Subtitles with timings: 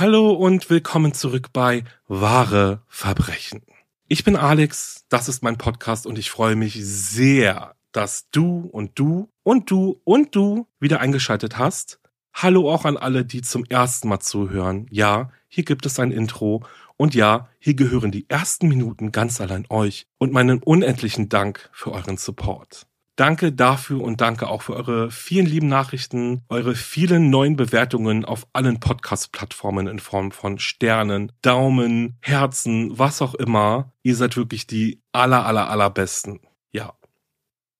[0.00, 3.62] Hallo und willkommen zurück bei Wahre Verbrechen.
[4.06, 8.96] Ich bin Alex, das ist mein Podcast und ich freue mich sehr, dass du und
[8.96, 11.98] du und du und du wieder eingeschaltet hast.
[12.32, 14.86] Hallo auch an alle, die zum ersten Mal zuhören.
[14.92, 16.62] Ja, hier gibt es ein Intro
[16.96, 21.90] und ja, hier gehören die ersten Minuten ganz allein euch und meinen unendlichen Dank für
[21.90, 22.86] euren Support.
[23.18, 28.46] Danke dafür und danke auch für eure vielen lieben Nachrichten, eure vielen neuen Bewertungen auf
[28.52, 33.92] allen Podcast-Plattformen in Form von Sternen, Daumen, Herzen, was auch immer.
[34.04, 36.38] Ihr seid wirklich die aller, aller, allerbesten.
[36.70, 36.94] Ja.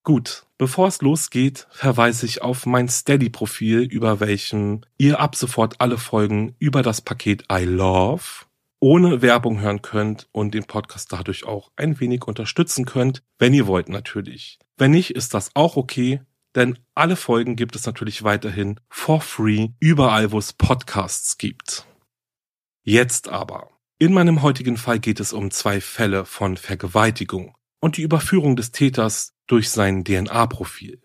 [0.03, 5.98] Gut, bevor es losgeht, verweise ich auf mein Steady-Profil, über welchem ihr ab sofort alle
[5.98, 8.47] Folgen über das Paket I Love
[8.81, 13.66] ohne Werbung hören könnt und den Podcast dadurch auch ein wenig unterstützen könnt, wenn ihr
[13.66, 14.59] wollt natürlich.
[14.77, 16.21] Wenn nicht, ist das auch okay,
[16.55, 21.87] denn alle Folgen gibt es natürlich weiterhin for free überall, wo es Podcasts gibt.
[22.84, 23.71] Jetzt aber.
[23.99, 28.71] In meinem heutigen Fall geht es um zwei Fälle von Vergewaltigung und die Überführung des
[28.71, 31.00] Täters durch sein DNA-Profil.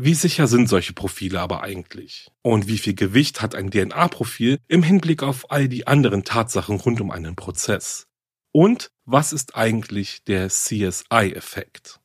[0.00, 2.30] Wie sicher sind solche Profile aber eigentlich?
[2.42, 7.00] Und wie viel Gewicht hat ein DNA-Profil im Hinblick auf all die anderen Tatsachen rund
[7.00, 8.06] um einen Prozess?
[8.52, 11.98] Und was ist eigentlich der CSI-Effekt?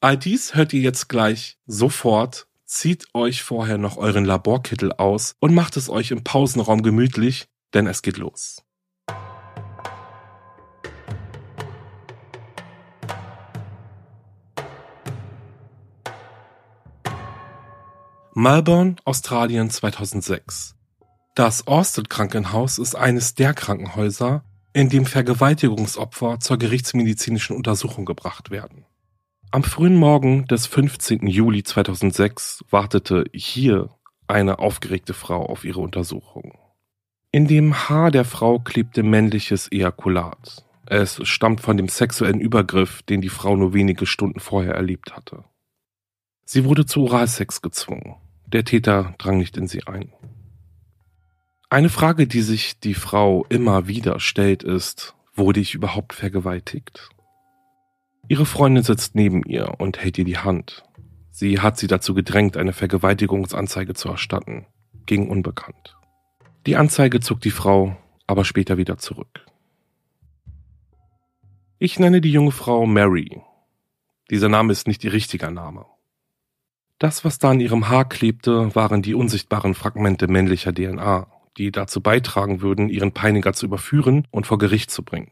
[0.00, 2.48] All dies hört ihr jetzt gleich sofort.
[2.64, 7.86] Zieht euch vorher noch euren Laborkittel aus und macht es euch im Pausenraum gemütlich, denn
[7.86, 8.65] es geht los.
[18.38, 20.76] Melbourne, Australien 2006.
[21.34, 28.84] Das Orsted Krankenhaus ist eines der Krankenhäuser, in dem Vergewaltigungsopfer zur gerichtsmedizinischen Untersuchung gebracht werden.
[29.52, 31.26] Am frühen Morgen des 15.
[31.26, 33.88] Juli 2006 wartete hier
[34.26, 36.58] eine aufgeregte Frau auf ihre Untersuchung.
[37.32, 40.66] In dem Haar der Frau klebte männliches Ejakulat.
[40.84, 45.44] Es stammt von dem sexuellen Übergriff, den die Frau nur wenige Stunden vorher erlebt hatte.
[46.44, 48.16] Sie wurde zu Oralsex gezwungen.
[48.46, 50.12] Der Täter drang nicht in sie ein.
[51.68, 57.08] Eine Frage, die sich die Frau immer wieder stellt, ist, wurde ich überhaupt vergewaltigt?
[58.28, 60.84] Ihre Freundin sitzt neben ihr und hält ihr die Hand.
[61.30, 64.66] Sie hat sie dazu gedrängt, eine Vergewaltigungsanzeige zu erstatten,
[65.06, 65.96] ging unbekannt.
[66.66, 67.96] Die Anzeige zog die Frau
[68.26, 69.46] aber später wieder zurück.
[71.78, 73.42] Ich nenne die junge Frau Mary.
[74.30, 75.86] Dieser Name ist nicht ihr richtiger Name.
[76.98, 81.26] Das, was da an ihrem Haar klebte, waren die unsichtbaren Fragmente männlicher DNA,
[81.58, 85.30] die dazu beitragen würden, ihren Peiniger zu überführen und vor Gericht zu bringen.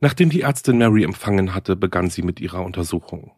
[0.00, 3.32] Nachdem die Ärztin Mary empfangen hatte, begann sie mit ihrer Untersuchung.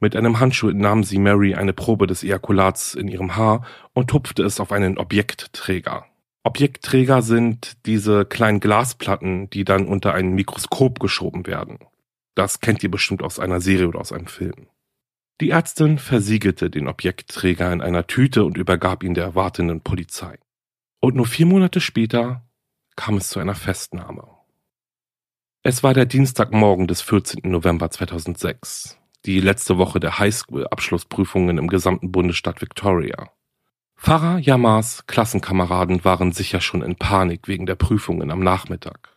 [0.00, 3.64] Mit einem Handschuh entnahm sie Mary eine Probe des Ejakulats in ihrem Haar
[3.94, 6.04] und tupfte es auf einen Objektträger.
[6.42, 11.78] Objektträger sind diese kleinen Glasplatten, die dann unter ein Mikroskop geschoben werden.
[12.34, 14.66] Das kennt ihr bestimmt aus einer Serie oder aus einem Film.
[15.40, 20.38] Die Ärztin versiegelte den Objektträger in einer Tüte und übergab ihn der erwartenden Polizei.
[21.00, 22.46] Und nur vier Monate später
[22.94, 24.28] kam es zu einer Festnahme.
[25.64, 27.50] Es war der Dienstagmorgen des 14.
[27.50, 33.30] November 2006, die letzte Woche der Highschool-Abschlussprüfungen im gesamten Bundesstaat Victoria.
[33.96, 39.16] Farah Yamas Klassenkameraden waren sicher schon in Panik wegen der Prüfungen am Nachmittag.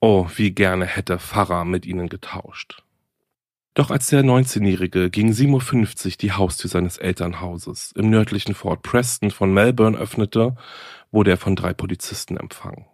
[0.00, 2.84] Oh, wie gerne hätte Farah mit ihnen getauscht.
[3.74, 9.30] Doch als der 19-Jährige gegen 7.50 Uhr die Haustür seines Elternhauses im nördlichen Fort Preston
[9.30, 10.56] von Melbourne öffnete,
[11.12, 12.86] wurde er von drei Polizisten empfangen.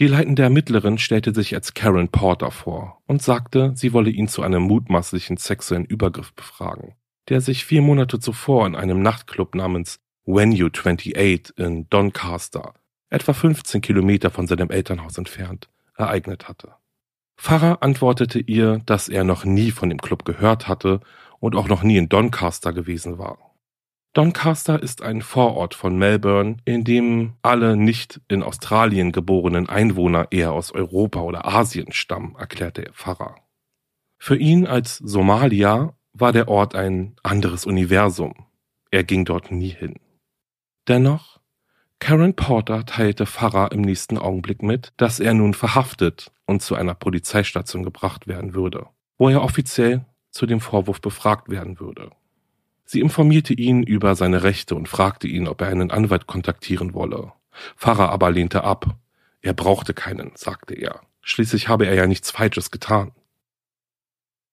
[0.00, 4.42] Die leitende Ermittlerin stellte sich als Karen Porter vor und sagte, sie wolle ihn zu
[4.42, 6.94] einem mutmaßlichen sexuellen Übergriff befragen,
[7.28, 12.74] der sich vier Monate zuvor in einem Nachtclub namens Venue 28 in Doncaster,
[13.10, 16.74] etwa 15 Kilometer von seinem Elternhaus entfernt, ereignet hatte.
[17.38, 21.00] Pfarrer antwortete ihr, dass er noch nie von dem Club gehört hatte
[21.38, 23.38] und auch noch nie in Doncaster gewesen war.
[24.12, 30.52] Doncaster ist ein Vorort von Melbourne, in dem alle nicht in Australien geborenen Einwohner eher
[30.52, 33.36] aus Europa oder Asien stammen, erklärte der Pfarrer.
[34.18, 38.34] Für ihn als Somalier war der Ort ein anderes Universum.
[38.90, 40.00] Er ging dort nie hin.
[40.88, 41.38] Dennoch,
[42.00, 46.94] Karen Porter teilte Pfarrer im nächsten Augenblick mit, dass er nun verhaftet und zu einer
[46.94, 48.86] Polizeistation gebracht werden würde,
[49.18, 52.10] wo er offiziell zu dem Vorwurf befragt werden würde.
[52.84, 57.32] Sie informierte ihn über seine Rechte und fragte ihn, ob er einen Anwalt kontaktieren wolle.
[57.76, 58.96] Pfarrer aber lehnte ab.
[59.42, 61.02] Er brauchte keinen, sagte er.
[61.20, 63.12] Schließlich habe er ja nichts Falsches getan.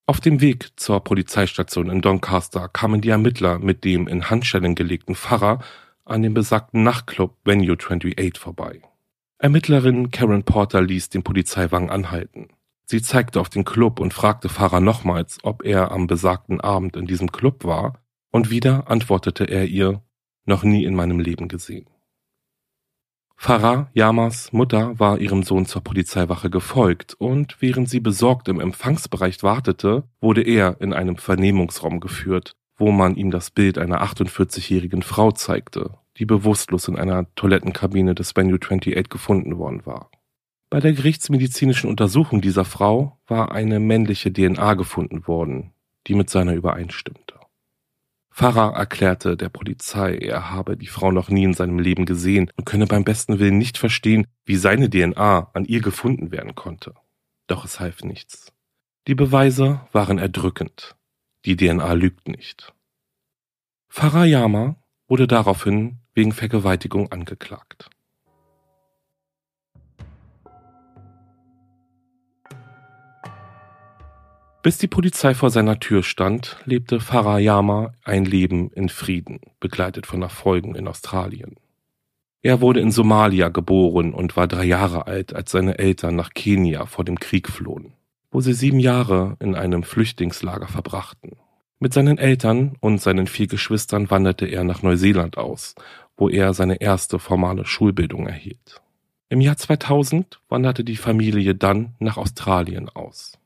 [0.04, 5.14] Auf dem Weg zur Polizeistation in Doncaster kamen die Ermittler mit dem in Handschellen gelegten
[5.14, 5.60] Pfarrer
[6.04, 8.82] an dem besagten Nachtclub Venue 28 vorbei.
[9.38, 12.48] Ermittlerin Karen Porter ließ den Polizeiwagen anhalten.
[12.86, 17.06] Sie zeigte auf den Club und fragte Pfarrer nochmals, ob er am besagten Abend in
[17.06, 18.00] diesem Club war
[18.30, 20.02] und wieder antwortete er ihr,
[20.46, 21.86] noch nie in meinem Leben gesehen.
[23.36, 29.42] Farah Yamas Mutter war ihrem Sohn zur Polizeiwache gefolgt und während sie besorgt im Empfangsbereich
[29.42, 35.32] wartete, wurde er in einem Vernehmungsraum geführt, wo man ihm das Bild einer 48-jährigen Frau
[35.32, 40.10] zeigte, die bewusstlos in einer Toilettenkabine des Venue 28 gefunden worden war.
[40.68, 45.72] Bei der gerichtsmedizinischen Untersuchung dieser Frau war eine männliche DNA gefunden worden,
[46.06, 47.36] die mit seiner übereinstimmte.
[48.30, 52.66] Farah erklärte der Polizei, er habe die Frau noch nie in seinem Leben gesehen und
[52.66, 56.92] könne beim besten Willen nicht verstehen, wie seine DNA an ihr gefunden werden konnte.
[57.46, 58.52] Doch es half nichts.
[59.06, 60.96] Die Beweise waren erdrückend.
[61.46, 62.74] Die DNA lügt nicht.
[63.88, 64.76] Farah Yama
[65.08, 67.88] wurde daraufhin wegen Vergewaltigung angeklagt.
[74.62, 80.22] Bis die Polizei vor seiner Tür stand, lebte Farayama ein Leben in Frieden, begleitet von
[80.22, 81.54] Erfolgen in Australien.
[82.42, 86.86] Er wurde in Somalia geboren und war drei Jahre alt, als seine Eltern nach Kenia
[86.86, 87.92] vor dem Krieg flohen,
[88.32, 91.36] wo sie sieben Jahre in einem Flüchtlingslager verbrachten.
[91.78, 95.74] Mit seinen Eltern und seinen vier Geschwistern wanderte er nach Neuseeland aus,
[96.16, 98.80] wo er seine erste formale Schulbildung erhielt.
[99.28, 103.38] Im Jahr 2000 wanderte die Familie dann nach Australien aus.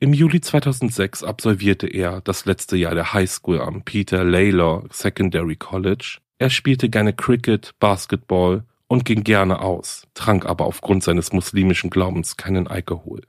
[0.00, 6.18] Im Juli 2006 absolvierte er das letzte Jahr der Highschool am Peter Lalor Secondary College.
[6.38, 12.36] Er spielte gerne Cricket, Basketball und ging gerne aus, trank aber aufgrund seines muslimischen Glaubens
[12.36, 13.22] keinen Alkohol.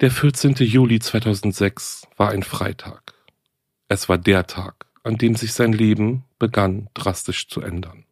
[0.00, 0.54] Der 14.
[0.54, 3.14] Juli 2006 war ein Freitag.
[3.86, 8.04] Es war der Tag, an dem sich sein Leben begann drastisch zu ändern.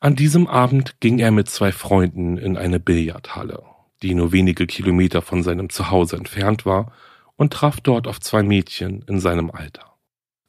[0.00, 3.64] An diesem Abend ging er mit zwei Freunden in eine Billardhalle
[4.02, 6.92] die nur wenige Kilometer von seinem Zuhause entfernt war,
[7.36, 9.94] und traf dort auf zwei Mädchen in seinem Alter.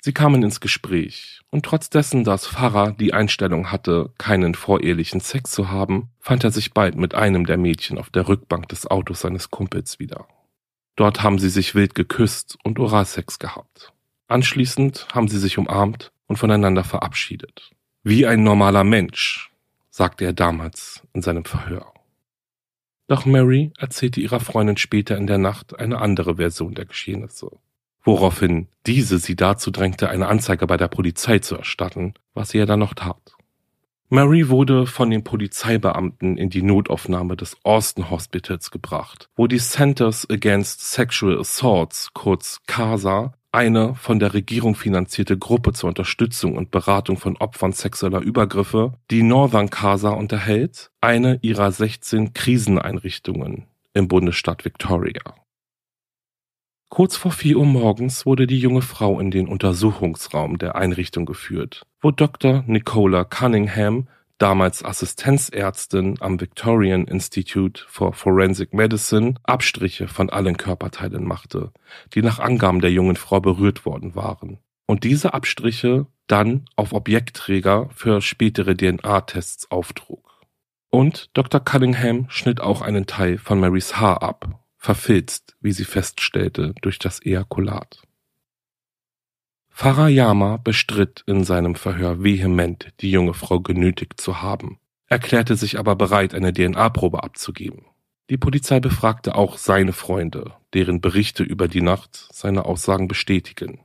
[0.01, 5.51] Sie kamen ins Gespräch, und trotz dessen, dass Farah die Einstellung hatte, keinen vorehelichen Sex
[5.51, 9.21] zu haben, fand er sich bald mit einem der Mädchen auf der Rückbank des Autos
[9.21, 10.25] seines Kumpels wieder.
[10.95, 13.93] Dort haben sie sich wild geküsst und Oralsex gehabt.
[14.29, 17.71] Anschließend haben sie sich umarmt und voneinander verabschiedet.
[18.03, 19.51] Wie ein normaler Mensch,
[19.89, 21.91] sagte er damals in seinem Verhör.
[23.07, 27.49] Doch Mary erzählte ihrer Freundin später in der Nacht eine andere Version der Geschehnisse,
[28.03, 32.67] woraufhin diese sie dazu drängte, eine Anzeige bei der Polizei zu erstatten, was sie ja
[32.67, 33.33] dann noch tat.
[34.09, 40.29] Mary wurde von den Polizeibeamten in die Notaufnahme des Austin Hospitals gebracht, wo die Centers
[40.29, 47.17] Against Sexual Assaults, kurz CASA, eine von der Regierung finanzierte Gruppe zur Unterstützung und Beratung
[47.17, 55.21] von Opfern sexueller Übergriffe, die Northern Casa unterhält, eine ihrer 16 Kriseneinrichtungen im Bundesstaat Victoria.
[56.89, 61.85] Kurz vor vier Uhr morgens wurde die junge Frau in den Untersuchungsraum der Einrichtung geführt,
[62.01, 62.63] wo Dr.
[62.65, 64.07] Nicola Cunningham,
[64.39, 71.71] damals Assistenzärztin am Victorian Institute for Forensic Medicine, Abstriche von allen Körperteilen machte,
[72.13, 77.89] die nach Angaben der jungen Frau berührt worden waren, und diese Abstriche dann auf Objektträger
[77.93, 80.41] für spätere DNA-Tests auftrug.
[80.89, 81.59] Und Dr.
[81.59, 87.23] Cunningham schnitt auch einen Teil von Marys Haar ab, verfilzt, wie sie feststellte, durch das
[87.23, 88.01] Ejakulat.
[89.81, 95.95] Farayama bestritt in seinem Verhör vehement, die junge Frau genötigt zu haben, erklärte sich aber
[95.95, 97.85] bereit, eine DNA-Probe abzugeben.
[98.29, 103.79] Die Polizei befragte auch seine Freunde, deren Berichte über die Nacht seine Aussagen bestätigen.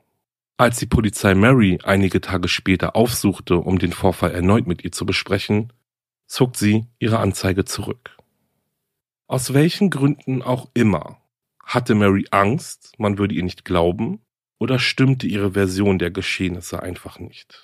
[0.56, 5.06] Als die Polizei Mary einige Tage später aufsuchte, um den Vorfall erneut mit ihr zu
[5.06, 5.72] besprechen,
[6.26, 8.16] zog sie ihre Anzeige zurück.
[9.28, 11.18] Aus welchen Gründen auch immer
[11.64, 14.24] hatte Mary Angst, man würde ihr nicht glauben,
[14.58, 17.62] oder stimmte ihre Version der Geschehnisse einfach nicht.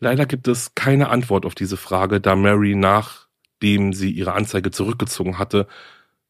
[0.00, 5.38] Leider gibt es keine Antwort auf diese Frage, da Mary nachdem sie ihre Anzeige zurückgezogen
[5.38, 5.66] hatte,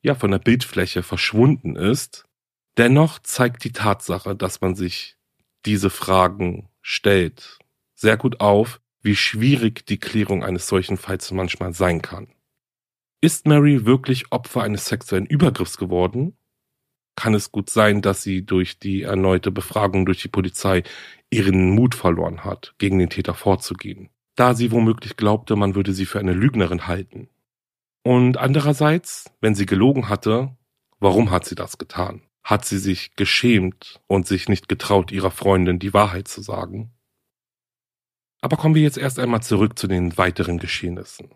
[0.02, 2.24] ja von der Bildfläche verschwunden ist.
[2.76, 5.16] Dennoch zeigt die Tatsache, dass man sich
[5.64, 7.58] diese Fragen stellt,
[7.94, 12.28] sehr gut auf, wie schwierig die Klärung eines solchen Falls manchmal sein kann.
[13.20, 16.36] Ist Mary wirklich Opfer eines sexuellen Übergriffs geworden?
[17.16, 20.82] Kann es gut sein, dass sie durch die erneute Befragung durch die Polizei
[21.30, 26.06] ihren Mut verloren hat, gegen den Täter vorzugehen, da sie womöglich glaubte, man würde sie
[26.06, 27.28] für eine Lügnerin halten?
[28.02, 30.56] Und andererseits, wenn sie gelogen hatte,
[31.00, 32.22] warum hat sie das getan?
[32.42, 36.92] Hat sie sich geschämt und sich nicht getraut, ihrer Freundin die Wahrheit zu sagen?
[38.42, 41.30] Aber kommen wir jetzt erst einmal zurück zu den weiteren Geschehnissen.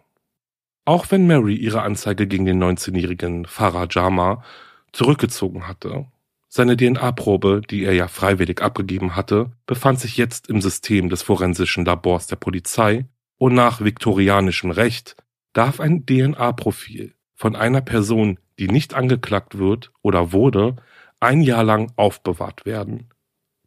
[0.84, 4.44] Auch wenn Mary ihre Anzeige gegen den 19-jährigen Farah Jama
[4.92, 6.06] zurückgezogen hatte,
[6.50, 11.84] seine DNA-Probe, die er ja freiwillig abgegeben hatte, befand sich jetzt im System des forensischen
[11.84, 15.16] Labors der Polizei und nach viktorianischem Recht
[15.52, 20.76] darf ein DNA-Profil von einer Person, die nicht angeklagt wird oder wurde,
[21.20, 23.10] ein Jahr lang aufbewahrt werden,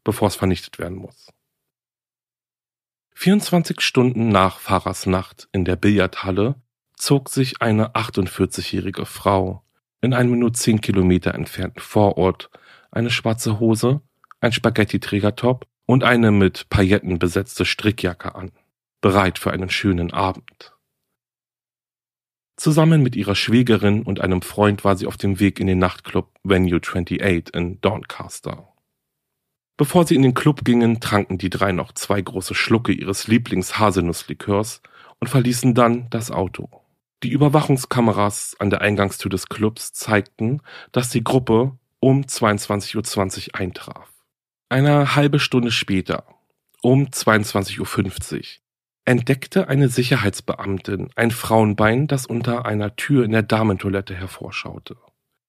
[0.04, 1.32] bevor es vernichtet werden muss.
[3.14, 6.56] 24 Stunden nach Fahrers Nacht in der Billardhalle
[6.96, 9.64] zog sich eine 48-jährige Frau
[10.02, 12.50] in einem nur 10 Kilometer entfernten Vorort
[12.92, 14.02] eine schwarze Hose,
[14.40, 18.52] ein Spaghetti-Trägertop und eine mit Pailletten besetzte Strickjacke an,
[19.00, 20.76] bereit für einen schönen Abend.
[22.58, 26.30] Zusammen mit ihrer Schwägerin und einem Freund war sie auf dem Weg in den Nachtclub
[26.44, 28.68] Venue 28 in Doncaster.
[29.78, 34.82] Bevor sie in den Club gingen, tranken die drei noch zwei große Schlucke ihres Lieblings-Haselnusslikörs
[35.20, 36.81] und verließen dann das Auto.
[37.24, 40.62] Die Überwachungskameras an der Eingangstür des Clubs zeigten,
[40.92, 44.10] dass die Gruppe um 22.20 Uhr eintraf.
[44.70, 46.26] Eine halbe Stunde später,
[46.82, 48.42] um 22.50 Uhr,
[49.06, 54.98] entdeckte eine Sicherheitsbeamtin ein Frauenbein, das unter einer Tür in der Damentoilette hervorschaute.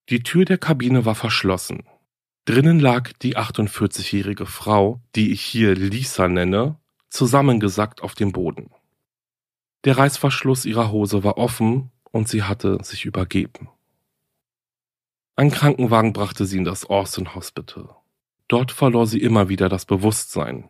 [0.08, 1.84] Die Tür der Kabine war verschlossen.
[2.44, 6.76] Drinnen lag die 48-jährige Frau, die ich hier Lisa nenne,
[7.08, 8.70] zusammengesackt auf dem Boden.
[9.84, 13.68] Der Reißverschluss ihrer Hose war offen und sie hatte sich übergeben.
[15.34, 17.88] Ein Krankenwagen brachte sie in das Austin Hospital.
[18.46, 20.68] Dort verlor sie immer wieder das Bewusstsein.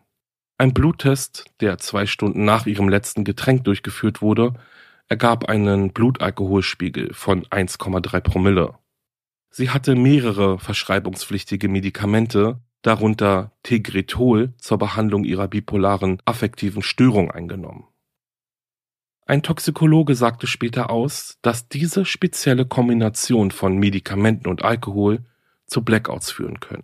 [0.57, 4.53] Ein Bluttest, der zwei Stunden nach ihrem letzten Getränk durchgeführt wurde,
[5.09, 8.75] ergab einen Blutalkoholspiegel von 1,3 Promille.
[9.51, 17.85] Sie hatte mehrere verschreibungspflichtige Medikamente, darunter Tegretol zur Behandlung ihrer bipolaren affektiven Störung eingenommen.
[19.25, 25.23] Ein Toxikologe sagte später aus, dass diese spezielle Kombination von Medikamenten und Alkohol
[25.65, 26.83] zu Blackouts führen können.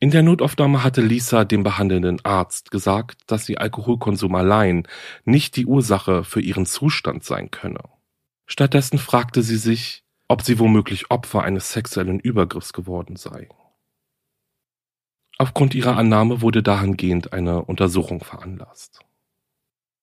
[0.00, 4.86] In der Notaufnahme hatte Lisa dem behandelnden Arzt gesagt, dass ihr Alkoholkonsum allein
[5.24, 7.80] nicht die Ursache für ihren Zustand sein könne.
[8.46, 13.48] Stattdessen fragte sie sich, ob sie womöglich Opfer eines sexuellen Übergriffs geworden sei.
[15.38, 19.00] Aufgrund ihrer Annahme wurde dahingehend eine Untersuchung veranlasst.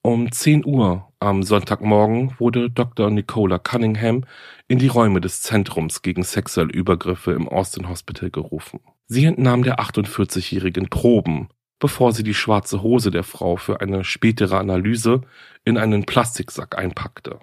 [0.05, 3.09] Um 10 Uhr am Sonntagmorgen wurde Dr.
[3.09, 4.23] Nicola Cunningham
[4.67, 8.81] in die Räume des Zentrums gegen sexuelle Übergriffe im Austin Hospital gerufen.
[9.07, 11.47] Sie entnahm der 48-jährigen Proben,
[11.79, 15.21] bevor sie die schwarze Hose der Frau für eine spätere Analyse
[15.63, 17.39] in einen Plastiksack einpackte.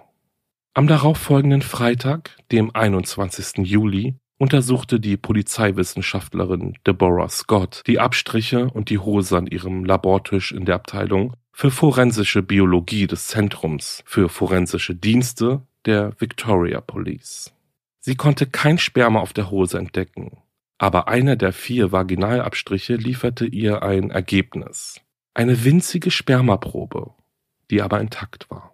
[0.73, 3.67] Am darauffolgenden Freitag, dem 21.
[3.67, 10.63] Juli, untersuchte die Polizeiwissenschaftlerin Deborah Scott die Abstriche und die Hose an ihrem Labortisch in
[10.63, 17.53] der Abteilung für forensische Biologie des Zentrums für forensische Dienste der Victoria Police.
[17.99, 20.37] Sie konnte kein Sperma auf der Hose entdecken,
[20.79, 24.99] aber einer der vier Vaginalabstriche lieferte ihr ein Ergebnis.
[25.35, 27.11] Eine winzige Spermaprobe,
[27.69, 28.73] die aber intakt war.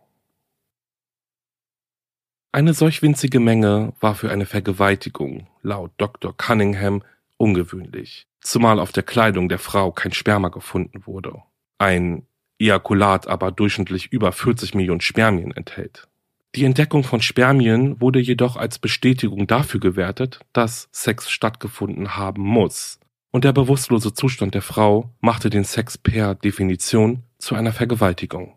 [2.52, 6.36] Eine solch winzige Menge war für eine Vergewaltigung, laut Dr.
[6.36, 7.04] Cunningham,
[7.38, 11.44] ungewöhnlich, zumal auf der Kleidung der Frau kein Sperma gefunden wurde.
[11.78, 12.26] Ein
[12.60, 16.08] Ejakulat aber durchschnittlich über 40 Millionen Spermien enthält.
[16.56, 23.00] Die Entdeckung von Spermien wurde jedoch als Bestätigung dafür gewertet, dass Sex stattgefunden haben muss,
[23.32, 28.56] und der bewusstlose Zustand der Frau machte den Sex per Definition zu einer Vergewaltigung.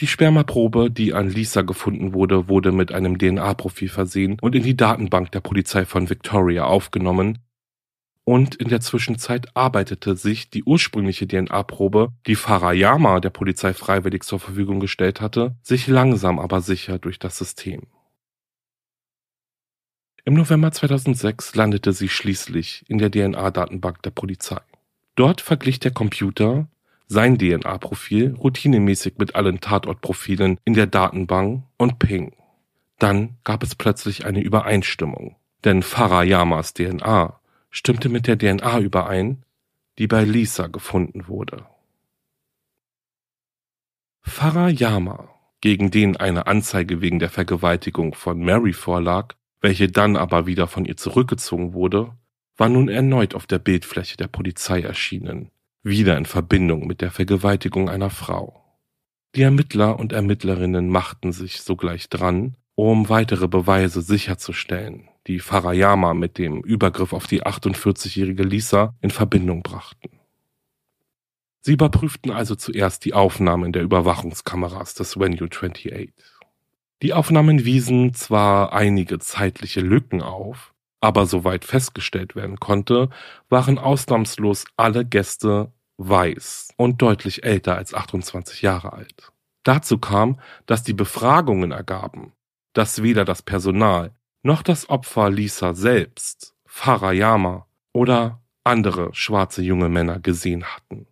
[0.00, 4.76] Die Spermaprobe, die an Lisa gefunden wurde, wurde mit einem DNA-Profil versehen und in die
[4.76, 7.38] Datenbank der Polizei von Victoria aufgenommen,
[8.28, 14.38] und in der Zwischenzeit arbeitete sich die ursprüngliche DNA-Probe, die Farayama der Polizei freiwillig zur
[14.38, 17.86] Verfügung gestellt hatte, sich langsam aber sicher durch das System.
[20.26, 24.60] Im November 2006 landete sie schließlich in der DNA-Datenbank der Polizei.
[25.14, 26.68] Dort verglich der Computer
[27.06, 32.34] sein DNA-Profil routinemäßig mit allen Tatortprofilen in der Datenbank und ping.
[32.98, 37.37] Dann gab es plötzlich eine Übereinstimmung, denn Farayamas DNA
[37.70, 39.44] stimmte mit der DNA überein,
[39.98, 41.66] die bei Lisa gefunden wurde.
[44.22, 45.28] Farayama,
[45.60, 50.84] gegen den eine Anzeige wegen der Vergewaltigung von Mary vorlag, welche dann aber wieder von
[50.84, 52.16] ihr zurückgezogen wurde,
[52.56, 55.50] war nun erneut auf der Bildfläche der Polizei erschienen,
[55.82, 58.64] wieder in Verbindung mit der Vergewaltigung einer Frau.
[59.34, 66.38] Die Ermittler und Ermittlerinnen machten sich sogleich dran, um weitere Beweise sicherzustellen, die Farayama mit
[66.38, 70.10] dem Übergriff auf die 48-jährige Lisa in Verbindung brachten.
[71.60, 76.12] Sie überprüften also zuerst die Aufnahmen der Überwachungskameras des Venue 28.
[77.02, 83.10] Die Aufnahmen wiesen zwar einige zeitliche Lücken auf, aber soweit festgestellt werden konnte,
[83.50, 89.32] waren ausnahmslos alle Gäste weiß und deutlich älter als 28 Jahre alt.
[89.62, 92.32] Dazu kam, dass die Befragungen ergaben,
[92.72, 100.20] dass weder das Personal noch das Opfer Lisa selbst, Farayama oder andere schwarze junge Männer
[100.20, 101.06] gesehen hatten.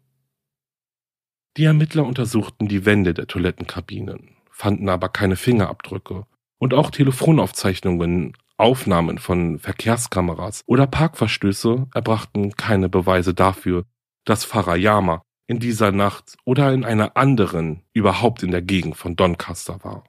[1.57, 6.27] Die Ermittler untersuchten die Wände der Toilettenkabinen, fanden aber keine Fingerabdrücke
[6.59, 13.85] und auch Telefonaufzeichnungen Aufnahmen von Verkehrskameras oder Parkverstöße erbrachten keine Beweise dafür,
[14.25, 19.85] dass Farayama in dieser Nacht oder in einer anderen überhaupt in der Gegend von Doncaster
[19.85, 20.05] war.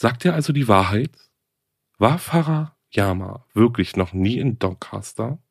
[0.00, 1.10] Sagt er also die Wahrheit?
[1.98, 5.42] War Farayama wirklich noch nie in Doncaster?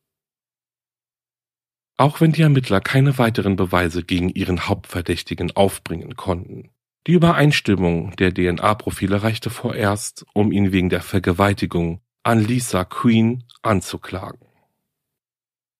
[1.97, 6.71] Auch wenn die Ermittler keine weiteren Beweise gegen ihren Hauptverdächtigen aufbringen konnten,
[7.05, 14.47] die Übereinstimmung der DNA-Profile reichte vorerst, um ihn wegen der Vergewaltigung an Lisa Queen anzuklagen.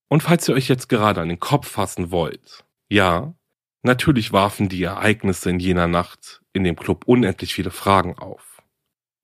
[0.09, 3.33] Und falls ihr euch jetzt gerade an den Kopf fassen wollt, ja,
[3.81, 8.48] natürlich warfen die Ereignisse in jener Nacht in dem Club unendlich viele Fragen auf.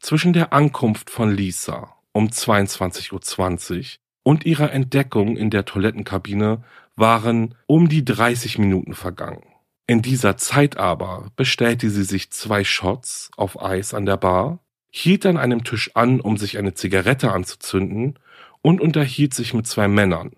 [0.06, 3.86] Zwischen der Ankunft von Lisa um 22.20 Uhr
[4.22, 6.64] und ihrer Entdeckung in der Toilettenkabine
[6.96, 9.42] waren um die 30 Minuten vergangen.
[9.88, 14.60] In dieser Zeit aber bestellte sie sich zwei Shots auf Eis an der Bar,
[14.92, 18.20] hielt an einem Tisch an, um sich eine Zigarette anzuzünden
[18.62, 20.34] und unterhielt sich mit zwei Männern.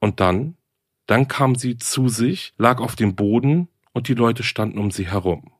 [0.00, 0.56] Und dann,
[1.04, 5.06] dann kam sie zu sich, lag auf dem Boden und die Leute standen um sie
[5.06, 5.50] herum.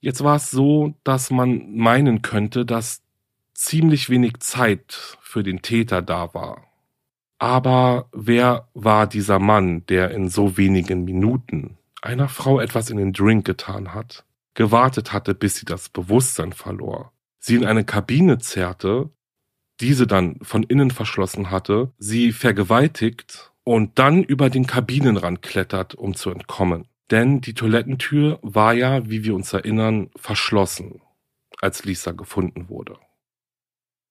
[0.00, 3.02] Jetzt war es so, dass man meinen könnte, dass
[3.54, 6.66] ziemlich wenig Zeit für den Täter da war.
[7.38, 13.12] Aber wer war dieser Mann, der in so wenigen Minuten einer Frau etwas in den
[13.12, 19.10] Drink getan hat, gewartet hatte, bis sie das Bewusstsein verlor, sie in eine Kabine zerrte,
[19.80, 26.14] diese dann von innen verschlossen hatte, sie vergewaltigt und dann über den Kabinenrand klettert, um
[26.14, 26.86] zu entkommen.
[27.10, 31.00] Denn die Toilettentür war ja, wie wir uns erinnern, verschlossen,
[31.60, 32.98] als Lisa gefunden wurde.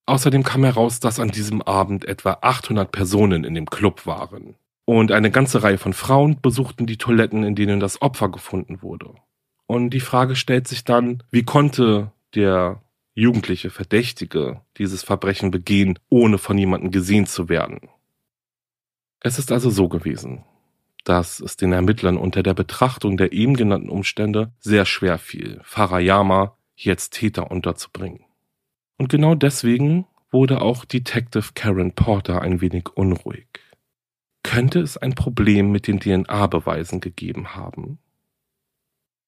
[0.05, 4.55] Außerdem kam heraus, dass an diesem Abend etwa 800 Personen in dem Club waren.
[4.85, 9.15] Und eine ganze Reihe von Frauen besuchten die Toiletten, in denen das Opfer gefunden wurde.
[9.65, 12.83] Und die Frage stellt sich dann, wie konnte der
[13.15, 17.89] jugendliche Verdächtige dieses Verbrechen begehen, ohne von jemandem gesehen zu werden?
[19.21, 20.43] Es ist also so gewesen,
[21.05, 26.57] dass es den Ermittlern unter der Betrachtung der eben genannten Umstände sehr schwer fiel, Farayama
[26.75, 28.25] jetzt Täter unterzubringen.
[28.97, 33.47] Und genau deswegen wurde auch Detective Karen Porter ein wenig unruhig.
[34.43, 37.99] Könnte es ein Problem mit den DNA-Beweisen gegeben haben?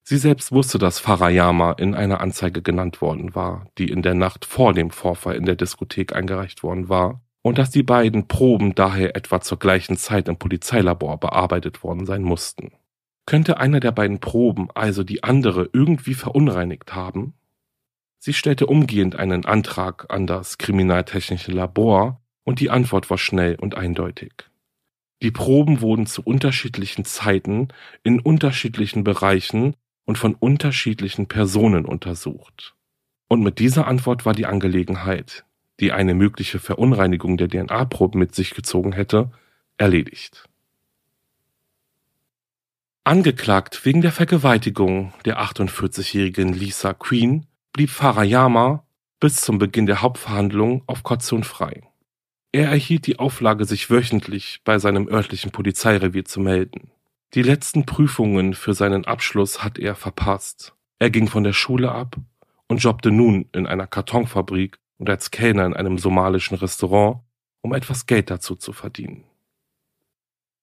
[0.02, 4.44] Sie selbst wusste, dass Farayama in einer Anzeige genannt worden war, die in der Nacht
[4.44, 9.16] vor dem Vorfall in der Diskothek eingereicht worden war, und dass die beiden Proben daher
[9.16, 12.72] etwa zur gleichen Zeit im Polizeilabor bearbeitet worden sein mussten.
[13.26, 17.34] Könnte eine der beiden Proben also die andere irgendwie verunreinigt haben?
[18.18, 23.76] Sie stellte umgehend einen Antrag an das Kriminaltechnische Labor und die Antwort war schnell und
[23.76, 24.32] eindeutig.
[25.22, 27.68] Die Proben wurden zu unterschiedlichen Zeiten
[28.02, 29.74] in unterschiedlichen Bereichen
[30.04, 32.74] und von unterschiedlichen Personen untersucht.
[33.28, 35.44] Und mit dieser Antwort war die Angelegenheit,
[35.80, 39.30] die eine mögliche Verunreinigung der DNA-Proben mit sich gezogen hätte,
[39.76, 40.48] erledigt.
[43.04, 48.84] Angeklagt wegen der Vergewaltigung der 48-jährigen Lisa Queen blieb Farayama
[49.20, 51.82] bis zum Beginn der Hauptverhandlung auf Kaution frei.
[52.52, 56.90] Er erhielt die Auflage, sich wöchentlich bei seinem örtlichen Polizeirevier zu melden.
[57.34, 60.74] Die letzten Prüfungen für seinen Abschluss hat er verpasst.
[60.98, 62.16] Er ging von der Schule ab
[62.68, 67.20] und jobbte nun in einer Kartonfabrik und als Kellner in einem somalischen Restaurant,
[67.62, 69.24] um etwas Geld dazu zu verdienen.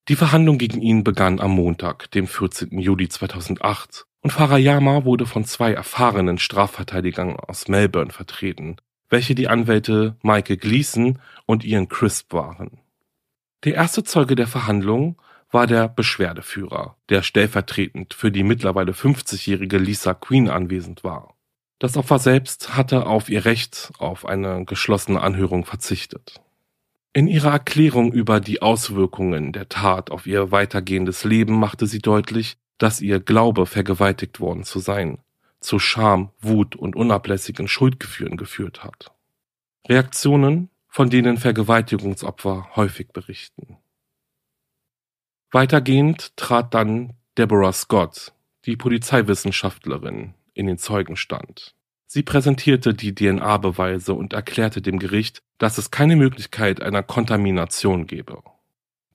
[0.08, 2.78] Die Verhandlung gegen ihn begann am Montag, dem 14.
[2.80, 8.78] Juli 2008, und Farayama wurde von zwei erfahrenen Strafverteidigern aus Melbourne vertreten,
[9.10, 12.80] welche die Anwälte Michael Gleason und Ian Crisp waren.
[13.64, 15.22] Der erste Zeuge der Verhandlung
[15.52, 21.35] war der Beschwerdeführer, der stellvertretend für die mittlerweile 50-jährige Lisa Queen anwesend war.
[21.80, 26.42] Das Opfer selbst hatte auf ihr Recht auf eine geschlossene Anhörung verzichtet.
[27.12, 32.58] In ihrer Erklärung über die Auswirkungen der Tat auf ihr weitergehendes Leben machte sie deutlich,
[32.78, 35.20] dass ihr Glaube, vergewaltigt worden zu sein,
[35.60, 39.12] zu Scham, Wut und unablässigen Schuldgefühlen geführt hat.
[39.88, 43.78] Reaktionen, von denen Vergewaltigungsopfer häufig berichten.
[45.52, 48.34] Weitergehend trat dann Deborah Scott,
[48.66, 51.76] die Polizeiwissenschaftlerin, in den Zeugenstand.
[52.08, 58.42] Sie präsentierte die DNA-Beweise und erklärte dem Gericht, dass es keine Möglichkeit einer Kontamination gebe.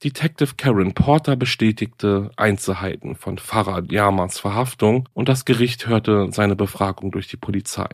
[0.02, 7.10] Detective Karen Porter bestätigte Einzelheiten von Farad Yamas Verhaftung und das Gericht hörte seine Befragung
[7.10, 7.88] durch die Polizei.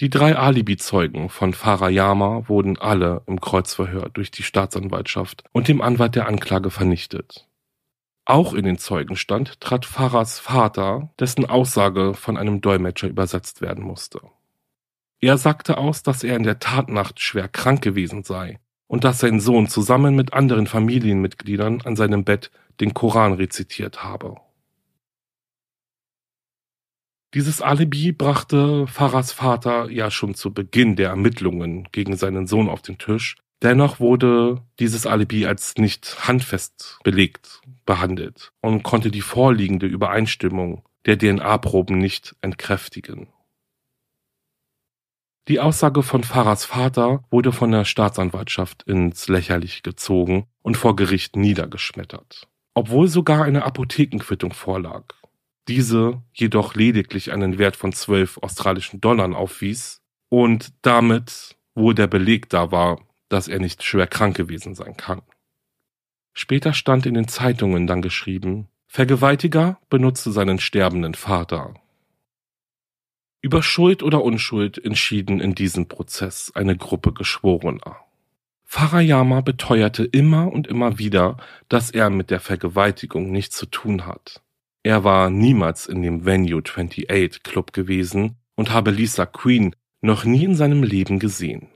[0.00, 6.16] Die drei Alibi-Zeugen von Farayama wurden alle im Kreuzverhör durch die Staatsanwaltschaft und dem Anwalt
[6.16, 7.46] der Anklage vernichtet.
[8.26, 14.20] Auch in den Zeugenstand trat Farahs Vater, dessen Aussage von einem Dolmetscher übersetzt werden musste.
[15.20, 19.40] Er sagte aus, dass er in der Tatnacht schwer krank gewesen sei und dass sein
[19.40, 24.36] Sohn zusammen mit anderen Familienmitgliedern an seinem Bett den Koran rezitiert habe.
[27.34, 32.80] Dieses Alibi brachte Farahs Vater ja schon zu Beginn der Ermittlungen gegen seinen Sohn auf
[32.80, 33.36] den Tisch.
[33.62, 41.18] Dennoch wurde dieses Alibi als nicht handfest belegt behandelt und konnte die vorliegende Übereinstimmung der
[41.18, 43.28] DNA-Proben nicht entkräftigen.
[45.48, 51.36] Die Aussage von Farahs Vater wurde von der Staatsanwaltschaft ins Lächerliche gezogen und vor Gericht
[51.36, 52.48] niedergeschmettert.
[52.72, 55.04] Obwohl sogar eine Apothekenquittung vorlag,
[55.68, 62.48] diese jedoch lediglich einen Wert von 12 australischen Dollar aufwies und damit wohl der Beleg
[62.48, 65.22] da war, dass er nicht schwer krank gewesen sein kann.
[66.34, 71.74] Später stand in den Zeitungen dann geschrieben, Vergewaltiger benutzte seinen sterbenden Vater.
[73.40, 77.96] Über Schuld oder Unschuld entschieden in diesem Prozess eine Gruppe Geschworener.
[78.64, 81.36] Farayama beteuerte immer und immer wieder,
[81.68, 84.42] dass er mit der Vergewaltigung nichts zu tun hat.
[84.82, 90.44] Er war niemals in dem Venue 28 Club gewesen und habe Lisa Queen noch nie
[90.44, 91.68] in seinem Leben gesehen.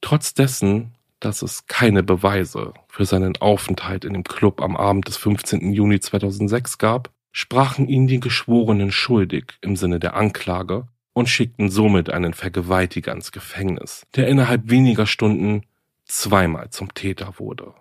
[0.00, 5.16] Trotz dessen, dass es keine Beweise für seinen Aufenthalt in dem Club am Abend des
[5.18, 5.72] 15.
[5.72, 12.10] Juni 2006 gab, sprachen ihn die Geschworenen schuldig im Sinne der Anklage und schickten somit
[12.10, 15.62] einen Vergewaltiger ins Gefängnis, der innerhalb weniger Stunden
[16.06, 17.74] zweimal zum Täter wurde.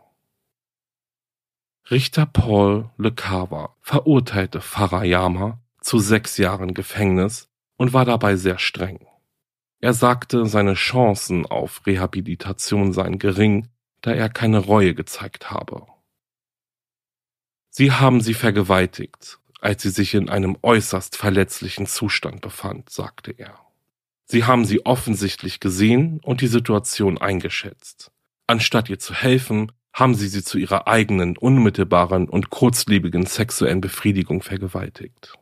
[1.89, 9.09] Richter Paul Le Cava verurteilte Farayama zu sechs Jahren Gefängnis und war dabei sehr streng.
[9.82, 13.70] Er sagte, seine Chancen auf Rehabilitation seien gering,
[14.02, 15.88] da er keine Reue gezeigt habe.
[17.70, 23.60] Sie haben sie vergewaltigt, als sie sich in einem äußerst verletzlichen Zustand befand, sagte er.
[24.26, 28.12] Sie haben sie offensichtlich gesehen und die Situation eingeschätzt.
[28.48, 34.42] Anstatt ihr zu helfen, haben sie sie zu ihrer eigenen, unmittelbaren und kurzlebigen sexuellen Befriedigung
[34.42, 35.34] vergewaltigt.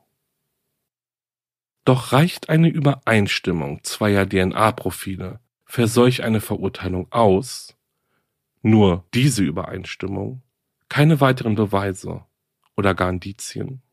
[1.87, 7.77] Doch reicht eine Übereinstimmung zweier DNA-Profile für solch eine Verurteilung aus?
[8.61, 10.41] Nur diese Übereinstimmung?
[10.89, 12.25] Keine weiteren Beweise
[12.75, 13.83] oder gar Indizien?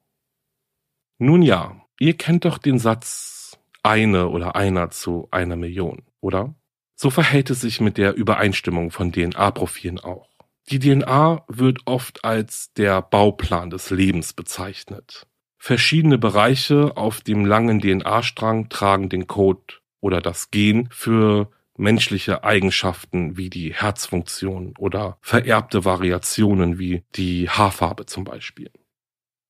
[1.19, 6.53] Nun ja, ihr kennt doch den Satz eine oder einer zu einer Million, oder?
[6.97, 10.31] So verhält es sich mit der Übereinstimmung von DNA-Profilen auch.
[10.69, 15.29] Die DNA wird oft als der Bauplan des Lebens bezeichnet.
[15.66, 23.38] Verschiedene Bereiche auf dem langen DNA-Strang tragen den Code oder das Gen für menschliche Eigenschaften
[23.38, 28.70] wie die Herzfunktion oder vererbte Variationen wie die Haarfarbe zum Beispiel.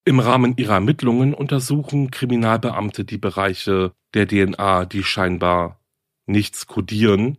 [0.05, 5.81] Im Rahmen ihrer Ermittlungen untersuchen Kriminalbeamte die Bereiche der DNA, die scheinbar
[6.27, 7.39] nichts kodieren,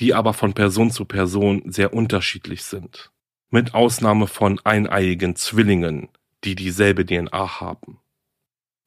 [0.00, 3.12] die aber von Person zu Person sehr unterschiedlich sind.
[3.50, 6.08] Mit Ausnahme von eineiigen Zwillingen,
[6.42, 8.00] die dieselbe DNA haben.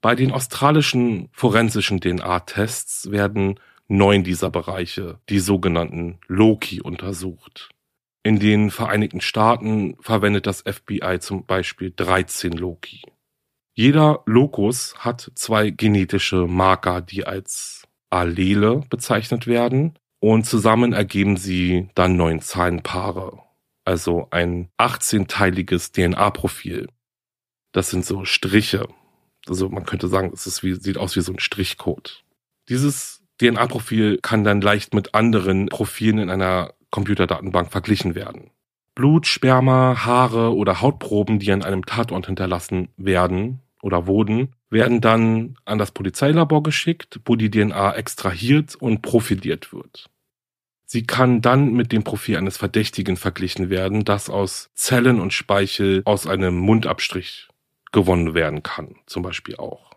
[0.02, 3.60] Bei den australischen forensischen DNA-Tests werden
[3.90, 7.70] neun dieser Bereiche, die sogenannten Loki, untersucht.
[8.24, 13.02] In den Vereinigten Staaten verwendet das FBI zum Beispiel 13 Loki.
[13.74, 21.90] Jeder Lokus hat zwei genetische Marker, die als Allele bezeichnet werden und zusammen ergeben sie
[21.96, 23.40] dann neun Zahlenpaare,
[23.86, 26.88] also ein 18-teiliges DNA-Profil.
[27.72, 28.88] Das sind so Striche.
[29.50, 32.24] Also man könnte sagen, es ist wie, sieht aus wie so ein Strichcode.
[32.70, 38.52] Dieses DNA-Profil kann dann leicht mit anderen Profilen in einer Computerdatenbank verglichen werden.
[38.96, 45.56] Blut, Sperma, Haare oder Hautproben, die an einem Tatort hinterlassen werden oder wurden, werden dann
[45.66, 50.10] an das Polizeilabor geschickt, wo die DNA extrahiert und profiliert wird.
[50.86, 56.02] Sie kann dann mit dem Profil eines Verdächtigen verglichen werden, das aus Zellen und Speichel
[56.06, 57.48] aus einem Mundabstrich
[57.92, 59.90] gewonnen werden kann, zum Beispiel auch.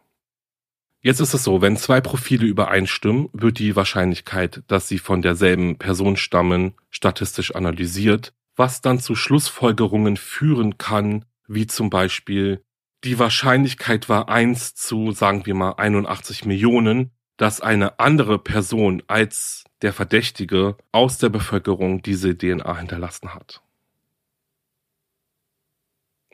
[1.00, 5.76] Jetzt ist es so, wenn zwei Profile übereinstimmen, wird die Wahrscheinlichkeit, dass sie von derselben
[5.76, 12.62] Person stammen, statistisch analysiert, was dann zu Schlussfolgerungen führen kann, wie zum Beispiel
[13.02, 19.64] die Wahrscheinlichkeit war eins zu, sagen wir mal, 81 Millionen, dass eine andere Person als
[19.82, 23.60] der Verdächtige aus der Bevölkerung diese DNA hinterlassen hat.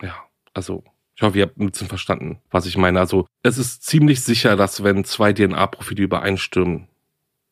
[0.02, 0.14] Ja,
[0.52, 0.84] also
[1.18, 3.00] ich hoffe, ihr habt ein bisschen verstanden, was ich meine.
[3.00, 6.86] Also es ist ziemlich sicher, dass wenn zwei DNA-Profile übereinstimmen,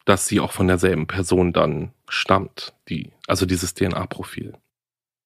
[0.05, 4.55] dass sie auch von derselben Person dann stammt, die, also dieses DNA-Profil.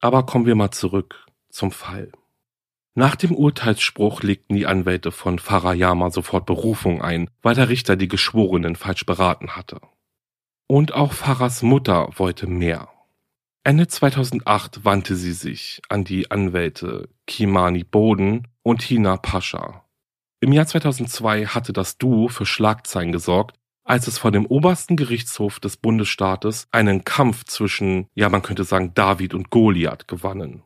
[0.00, 2.12] Aber kommen wir mal zurück zum Fall.
[2.94, 8.09] Nach dem Urteilsspruch legten die Anwälte von Farayama sofort Berufung ein, weil der Richter die
[8.09, 9.83] Geschworenen falsch beraten hatte.
[10.66, 12.88] Und auch Farahs Mutter wollte mehr.
[13.62, 19.85] Ende 2008 wandte sie sich an die Anwälte Kimani Boden und Hina Pascha.
[20.40, 25.61] Im Jahr 2002 hatte das Duo für Schlagzeilen gesorgt, als es vor dem obersten Gerichtshof
[25.61, 30.62] des Bundesstaates einen Kampf zwischen, ja man könnte sagen, David und Goliath gewannen.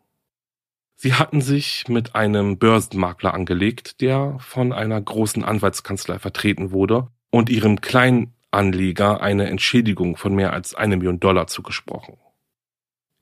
[0.94, 7.50] Sie hatten sich mit einem Börsenmakler angelegt, der von einer großen Anwaltskanzlei vertreten wurde und
[7.50, 12.18] ihrem Kleinanleger eine Entschädigung von mehr als eine Million Dollar zugesprochen.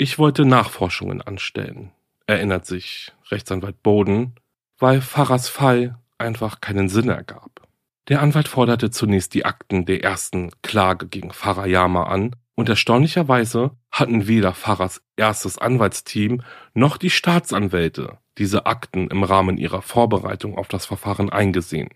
[0.03, 1.93] Ich wollte Nachforschungen anstellen,
[2.27, 4.35] erinnert sich Rechtsanwalt Boden,
[4.81, 7.69] weil Farahs Fall einfach keinen Sinn ergab.
[8.09, 14.27] Der Anwalt forderte zunächst die Akten der ersten Klage gegen Farayama an und erstaunlicherweise hatten
[14.27, 16.43] weder Farahs erstes Anwaltsteam
[16.75, 21.91] noch die Staatsanwälte diese Akten im Rahmen ihrer Vorbereitung auf das Verfahren eingesehen.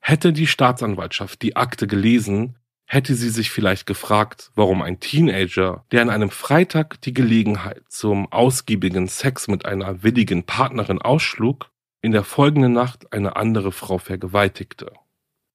[0.00, 6.02] Hätte die Staatsanwaltschaft die Akte gelesen, hätte sie sich vielleicht gefragt, warum ein Teenager, der
[6.02, 11.70] an einem Freitag die Gelegenheit zum ausgiebigen Sex mit einer willigen Partnerin ausschlug,
[12.00, 14.92] in der folgenden Nacht eine andere Frau vergewaltigte.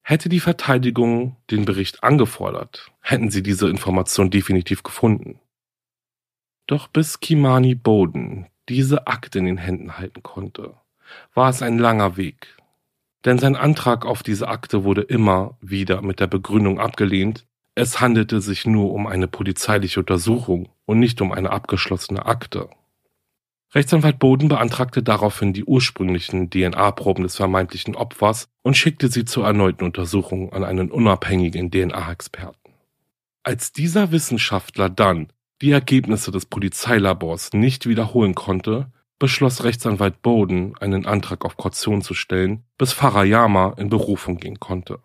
[0.04, 5.39] Hätte die Verteidigung den Bericht angefordert, hätten sie diese Information definitiv gefunden.
[6.67, 10.76] Doch bis Kimani Boden diese Akte in den Händen halten konnte,
[11.34, 12.58] war es ein langer Weg,
[13.25, 18.41] denn sein Antrag auf diese Akte wurde immer wieder mit der Begründung abgelehnt, es handelte
[18.41, 22.69] sich nur um eine polizeiliche Untersuchung und nicht um eine abgeschlossene Akte.
[23.73, 29.86] Rechtsanwalt Boden beantragte daraufhin die ursprünglichen DNA-Proben des vermeintlichen Opfers und schickte sie zur erneuten
[29.86, 32.73] Untersuchung an einen unabhängigen DNA-Experten.
[33.43, 35.31] Als dieser Wissenschaftler dann
[35.62, 42.15] die Ergebnisse des Polizeilabors nicht wiederholen konnte, beschloss Rechtsanwalt Bowden, einen Antrag auf Kaution zu
[42.15, 44.97] stellen, bis Farayama in Berufung gehen konnte.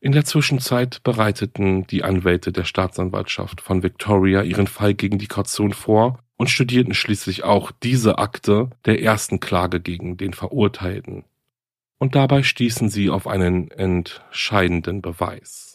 [0.00, 5.74] In der Zwischenzeit bereiteten die Anwälte der Staatsanwaltschaft von Victoria ihren Fall gegen die Kaution
[5.74, 11.24] vor und studierten schließlich auch diese Akte der ersten Klage gegen den Verurteilten.
[11.98, 15.74] Und dabei stießen sie auf einen entscheidenden Beweis.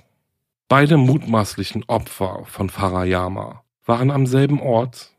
[0.67, 5.11] Beide mutmaßlichen Opfer von Farayama waren am selben Ort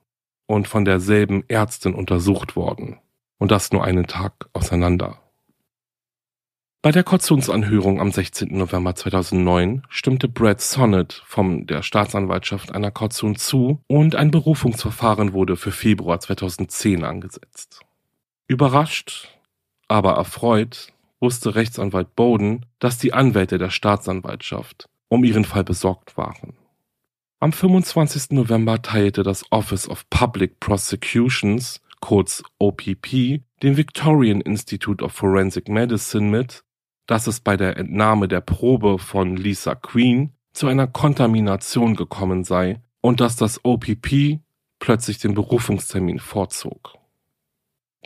[0.50, 2.98] und von derselben Ärztin untersucht worden.
[3.38, 5.20] Und das nur einen Tag auseinander.
[6.82, 8.58] Bei der Kautionsanhörung am 16.
[8.58, 15.56] November 2009 stimmte Brad Sonnet von der Staatsanwaltschaft einer Kaution zu und ein Berufungsverfahren wurde
[15.56, 17.80] für Februar 2010 angesetzt.
[18.48, 19.28] Überrascht,
[19.86, 26.54] aber erfreut wusste Rechtsanwalt Bowden, dass die Anwälte der Staatsanwaltschaft um ihren Fall besorgt waren.
[27.42, 28.32] Am 25.
[28.32, 36.28] November teilte das Office of Public Prosecutions, kurz OPP, dem Victorian Institute of Forensic Medicine
[36.28, 36.64] mit,
[37.06, 42.82] dass es bei der Entnahme der Probe von Lisa Queen zu einer Kontamination gekommen sei
[43.00, 44.40] und dass das OPP
[44.78, 46.98] plötzlich den Berufungstermin vorzog.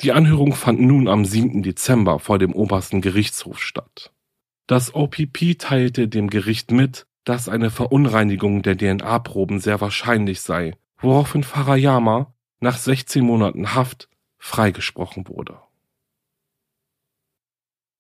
[0.01, 1.65] Die Anhörung fand nun am 7.
[1.65, 4.13] Dezember vor dem obersten Gerichtshof statt.
[4.69, 11.43] Das OPP teilte dem Gericht mit, dass eine Verunreinigung der DNA-Proben sehr wahrscheinlich sei, woraufhin
[11.43, 14.09] Farayama nach 16 Monaten Haft
[14.39, 15.59] freigesprochen wurde.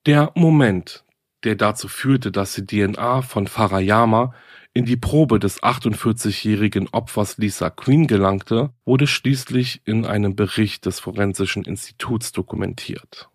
[0.06, 1.04] Der Moment,
[1.44, 4.34] der dazu führte, dass die DNA von Farayama
[4.74, 11.00] in die Probe des 48-jährigen Opfers Lisa Queen gelangte, wurde schließlich in einem Bericht des
[11.00, 13.30] Forensischen Instituts dokumentiert.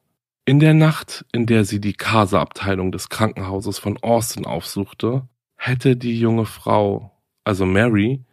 [0.45, 5.27] In der Nacht, in der sie die Casa-Abteilung des Krankenhauses von Austin aufsuchte,
[5.59, 7.11] hätte die junge Frau,
[7.43, 8.23] also Mary,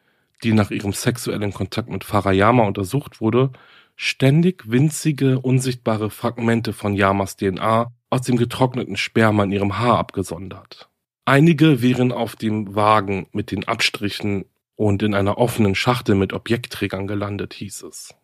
[0.42, 3.50] die nach ihrem sexuellen Kontakt mit Farayama untersucht wurde,
[3.96, 10.88] ständig winzige, unsichtbare Fragmente von Yamas DNA aus dem getrockneten Sperma in ihrem Haar abgesondert.
[11.24, 14.44] Einige wären auf dem Wagen mit den Abstrichen
[14.76, 18.14] und in einer offenen Schachtel mit Objektträgern gelandet, hieß es.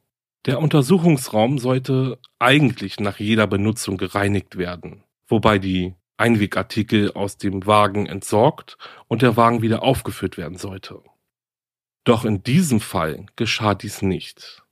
[0.46, 8.06] Der Untersuchungsraum sollte eigentlich nach jeder Benutzung gereinigt werden, wobei die Einwegartikel aus dem Wagen
[8.06, 11.00] entsorgt und der Wagen wieder aufgeführt werden sollte.
[12.04, 14.62] Doch in diesem Fall geschah dies nicht.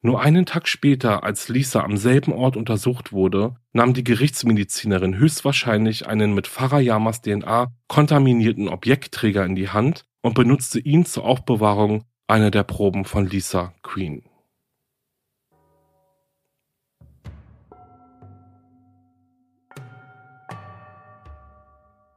[0.00, 6.06] Nur einen Tag später, als Lisa am selben Ort untersucht wurde, nahm die Gerichtsmedizinerin höchstwahrscheinlich
[6.06, 12.50] einen mit Farayamas DNA kontaminierten Objektträger in die Hand und benutzte ihn zur Aufbewahrung einer
[12.50, 14.24] der Proben von Lisa Queen.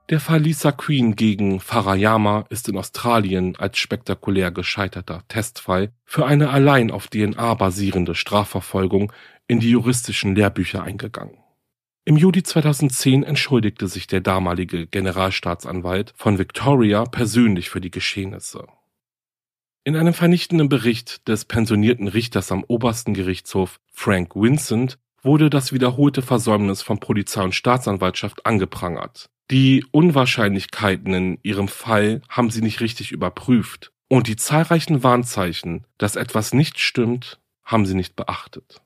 [0.10, 6.50] Der Fall Lisa Queen gegen Farayama ist in Australien als spektakulär gescheiterter Testfall für eine
[6.50, 9.12] allein auf DNA basierende Strafverfolgung
[9.50, 11.38] in die juristischen Lehrbücher eingegangen.
[12.06, 18.66] Im Juli 2010 entschuldigte sich der damalige Generalstaatsanwalt von Victoria persönlich für die Geschehnisse.
[19.84, 26.22] In einem vernichtenden Bericht des pensionierten Richters am obersten Gerichtshof Frank Vincent wurde das wiederholte
[26.22, 33.12] Versäumnis von Polizei und Staatsanwaltschaft angeprangert die Unwahrscheinlichkeiten in ihrem Fall haben sie nicht richtig
[33.12, 38.82] überprüft und die zahlreichen Warnzeichen, dass etwas nicht stimmt, haben sie nicht beachtet.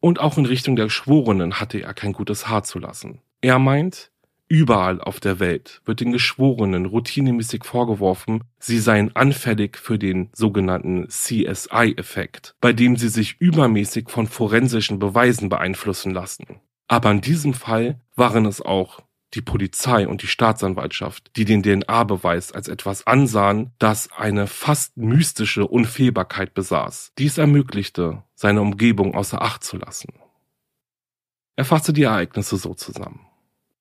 [0.00, 3.20] Und auch in Richtung der Geschworenen hatte er kein gutes Haar zu lassen.
[3.42, 4.10] Er meint,
[4.48, 11.08] überall auf der Welt wird den Geschworenen routinemäßig vorgeworfen, sie seien anfällig für den sogenannten
[11.08, 16.60] CSI-Effekt, bei dem sie sich übermäßig von forensischen Beweisen beeinflussen lassen.
[16.88, 19.02] Aber in diesem Fall waren es auch
[19.34, 25.66] die Polizei und die Staatsanwaltschaft, die den DNA-Beweis als etwas ansahen, das eine fast mystische
[25.66, 30.14] Unfehlbarkeit besaß, die es ermöglichte, seine Umgebung außer Acht zu lassen.
[31.56, 33.26] Er fasste die Ereignisse so zusammen.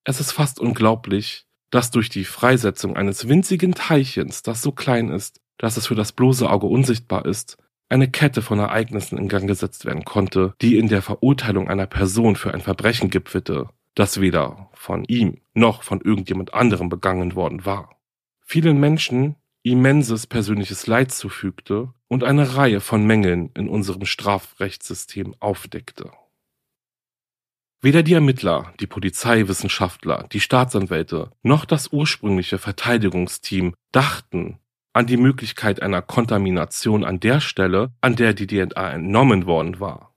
[0.03, 5.39] Es ist fast unglaublich, dass durch die Freisetzung eines winzigen Teilchens, das so klein ist,
[5.57, 7.57] dass es für das bloße Auge unsichtbar ist,
[7.89, 12.35] eine Kette von Ereignissen in Gang gesetzt werden konnte, die in der Verurteilung einer Person
[12.35, 17.99] für ein Verbrechen gipfelte, das weder von ihm noch von irgendjemand anderem begangen worden war.
[18.45, 26.11] Vielen Menschen immenses persönliches Leid zufügte und eine Reihe von Mängeln in unserem Strafrechtssystem aufdeckte.
[27.81, 34.59] Weder die Ermittler, die Polizeiwissenschaftler, die Staatsanwälte noch das ursprüngliche Verteidigungsteam dachten
[34.93, 40.08] an die Möglichkeit einer Kontamination an der Stelle, an der die DNA entnommen worden war.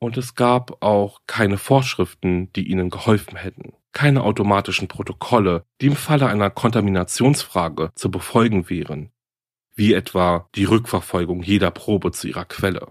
[0.00, 5.96] Und es gab auch keine Vorschriften, die ihnen geholfen hätten, keine automatischen Protokolle, die im
[5.96, 9.10] Falle einer Kontaminationsfrage zu befolgen wären,
[9.74, 12.86] wie etwa die Rückverfolgung jeder Probe zu ihrer Quelle.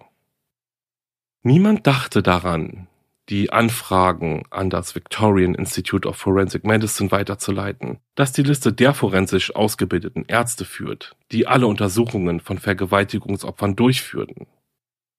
[1.44, 2.88] Niemand dachte daran,
[3.30, 9.54] die Anfragen an das Victorian Institute of Forensic Medicine weiterzuleiten, das die Liste der forensisch
[9.56, 14.48] ausgebildeten Ärzte führt, die alle Untersuchungen von Vergewaltigungsopfern durchführten.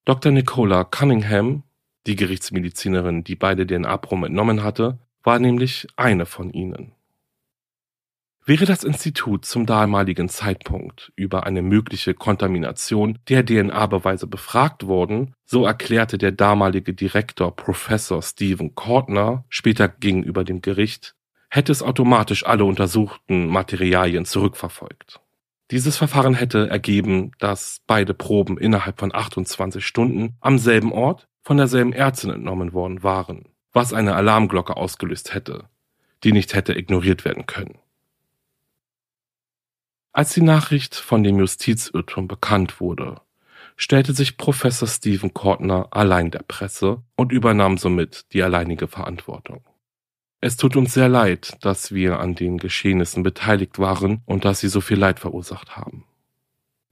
[0.06, 0.32] Dr.
[0.32, 1.64] Nicola Cunningham
[2.08, 6.92] die Gerichtsmedizinerin, die beide DNA-Proben entnommen hatte, war nämlich eine von ihnen.
[8.44, 15.66] Wäre das Institut zum damaligen Zeitpunkt über eine mögliche Kontamination der DNA-Beweise befragt worden, so
[15.66, 21.14] erklärte der damalige Direktor Professor Stephen Kortner später gegenüber dem Gericht,
[21.50, 25.20] hätte es automatisch alle untersuchten Materialien zurückverfolgt.
[25.70, 31.56] Dieses Verfahren hätte ergeben, dass beide Proben innerhalb von 28 Stunden am selben Ort von
[31.56, 35.64] derselben Ärztin entnommen worden waren, was eine Alarmglocke ausgelöst hätte,
[36.22, 37.78] die nicht hätte ignoriert werden können.
[40.12, 43.22] Als die Nachricht von dem Justizirrtum bekannt wurde,
[43.76, 49.64] stellte sich Professor Stephen Kortner allein der Presse und übernahm somit die alleinige Verantwortung.
[50.42, 54.68] Es tut uns sehr leid, dass wir an den Geschehnissen beteiligt waren und dass sie
[54.68, 56.04] so viel Leid verursacht haben.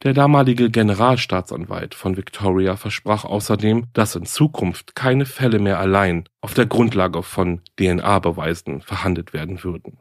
[0.03, 6.53] Der damalige Generalstaatsanwalt von Victoria versprach außerdem, dass in Zukunft keine Fälle mehr allein auf
[6.53, 9.99] der Grundlage von DNA-Beweisen verhandelt werden würden.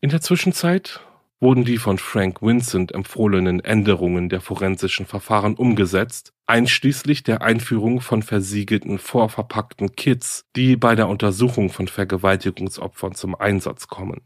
[0.00, 1.00] In der Zwischenzeit
[1.40, 8.22] wurden die von Frank Vincent empfohlenen Änderungen der forensischen Verfahren umgesetzt, einschließlich der Einführung von
[8.22, 14.20] versiegelten vorverpackten Kits, die bei der Untersuchung von Vergewaltigungsopfern zum Einsatz kommen.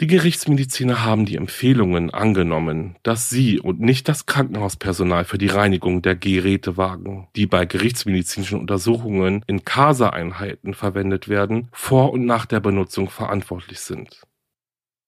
[0.00, 6.00] Die Gerichtsmediziner haben die Empfehlungen angenommen, dass sie und nicht das Krankenhauspersonal für die Reinigung
[6.00, 13.10] der Gerätewagen, die bei gerichtsmedizinischen Untersuchungen in CASA-Einheiten verwendet werden, vor und nach der Benutzung
[13.10, 14.22] verantwortlich sind.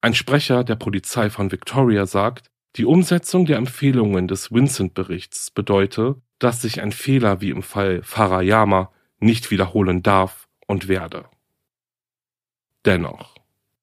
[0.03, 6.61] Ein Sprecher der Polizei von Victoria sagt, die Umsetzung der Empfehlungen des Vincent-Berichts bedeute, dass
[6.61, 11.25] sich ein Fehler wie im Fall Farayama nicht wiederholen darf und werde.
[12.85, 13.32] Dennoch,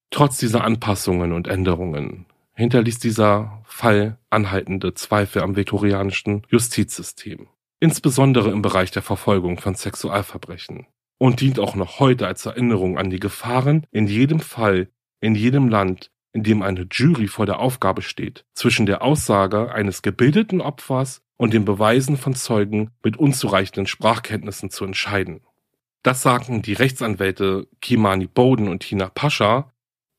[0.09, 7.47] trotz dieser Anpassungen und Änderungen, hinterließ dieser Fall anhaltende Zweifel am viktorianischen Justizsystem,
[7.79, 10.87] insbesondere im Bereich der Verfolgung von Sexualverbrechen,
[11.17, 14.89] und dient auch noch heute als Erinnerung an die Gefahren in jedem Fall
[15.21, 20.01] in jedem Land, in dem eine Jury vor der Aufgabe steht, zwischen der Aussage eines
[20.01, 25.41] gebildeten Opfers und den Beweisen von Zeugen mit unzureichenden Sprachkenntnissen zu entscheiden.
[26.03, 29.71] Das sagen die Rechtsanwälte Kimani Bowden und Tina Pascha.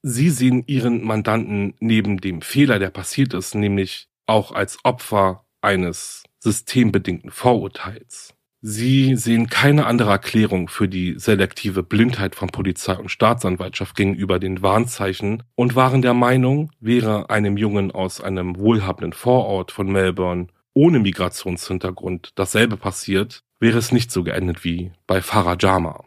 [0.03, 6.23] Sie sehen ihren Mandanten neben dem Fehler, der passiert ist, nämlich auch als Opfer eines
[6.39, 8.35] systembedingten Vorurteils.
[8.63, 14.61] Sie sehen keine andere Erklärung für die selektive Blindheit von Polizei und Staatsanwaltschaft gegenüber den
[14.61, 20.99] Warnzeichen und waren der Meinung, wäre einem Jungen aus einem wohlhabenden Vorort von Melbourne ohne
[20.99, 26.05] Migrationshintergrund dasselbe passiert, wäre es nicht so geendet wie bei Farah Jama.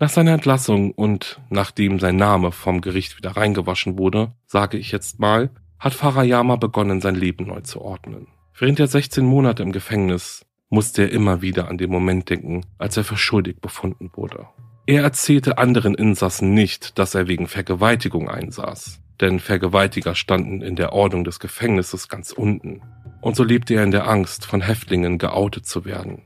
[0.00, 5.18] Nach seiner Entlassung und nachdem sein Name vom Gericht wieder reingewaschen wurde, sage ich jetzt
[5.18, 8.28] mal, hat Farayama begonnen, sein Leben neu zu ordnen.
[8.56, 12.96] Während der 16 Monate im Gefängnis musste er immer wieder an den Moment denken, als
[12.96, 14.46] er für schuldig befunden wurde.
[14.86, 20.92] Er erzählte anderen Insassen nicht, dass er wegen Vergewaltigung einsaß, denn Vergewaltiger standen in der
[20.92, 22.82] Ordnung des Gefängnisses ganz unten,
[23.20, 26.22] und so lebte er in der Angst, von Häftlingen geoutet zu werden.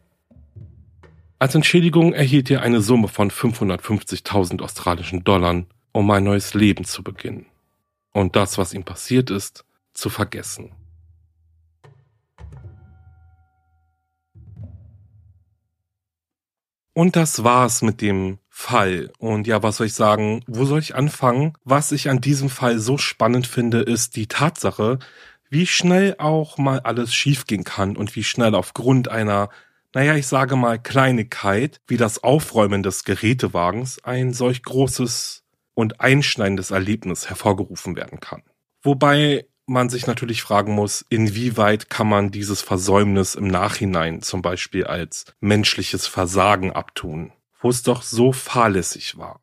[1.42, 7.02] Als Entschädigung erhielt er eine Summe von 550.000 australischen Dollar, um ein neues Leben zu
[7.02, 7.46] beginnen.
[8.12, 10.70] Und das, was ihm passiert ist, zu vergessen.
[16.92, 19.10] Und das war's mit dem Fall.
[19.18, 20.44] Und ja, was soll ich sagen?
[20.46, 21.54] Wo soll ich anfangen?
[21.64, 25.00] Was ich an diesem Fall so spannend finde, ist die Tatsache,
[25.50, 29.48] wie schnell auch mal alles schiefgehen kann und wie schnell aufgrund einer,
[29.94, 36.70] naja, ich sage mal Kleinigkeit, wie das Aufräumen des Gerätewagens ein solch großes und einschneidendes
[36.70, 38.42] Erlebnis hervorgerufen werden kann.
[38.82, 44.84] Wobei man sich natürlich fragen muss, inwieweit kann man dieses Versäumnis im Nachhinein zum Beispiel
[44.84, 49.40] als menschliches Versagen abtun, wo es doch so fahrlässig war.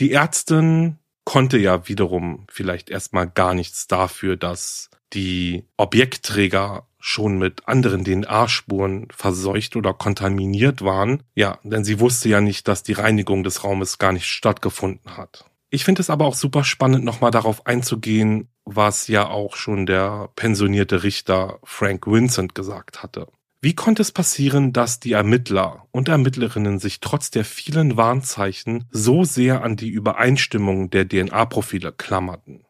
[0.00, 7.66] Die Ärztin konnte ja wiederum vielleicht erstmal gar nichts dafür, dass die Objektträger schon mit
[7.68, 11.22] anderen DNA-Spuren verseucht oder kontaminiert waren.
[11.34, 15.44] Ja, denn sie wusste ja nicht, dass die Reinigung des Raumes gar nicht stattgefunden hat.
[15.70, 20.30] Ich finde es aber auch super spannend, nochmal darauf einzugehen, was ja auch schon der
[20.36, 23.26] pensionierte Richter Frank Vincent gesagt hatte.
[23.60, 29.24] Wie konnte es passieren, dass die Ermittler und Ermittlerinnen sich trotz der vielen Warnzeichen so
[29.24, 32.64] sehr an die Übereinstimmung der DNA-Profile klammerten?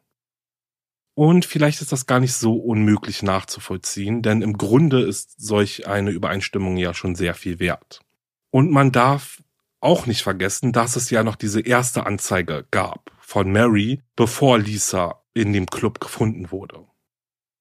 [1.15, 6.11] Und vielleicht ist das gar nicht so unmöglich nachzuvollziehen, denn im Grunde ist solch eine
[6.11, 8.01] Übereinstimmung ja schon sehr viel wert.
[8.49, 9.43] Und man darf
[9.79, 15.21] auch nicht vergessen, dass es ja noch diese erste Anzeige gab von Mary, bevor Lisa
[15.33, 16.87] in dem Club gefunden wurde.